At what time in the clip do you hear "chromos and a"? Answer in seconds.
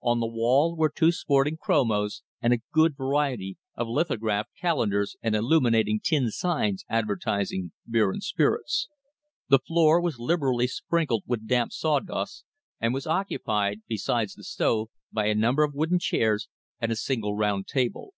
1.58-2.62